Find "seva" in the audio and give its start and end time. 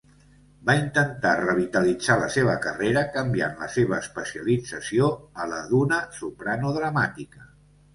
2.37-2.57, 3.77-4.03